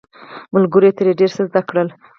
[0.53, 1.87] ملګرو یې ترې ډیر څه زده کړل.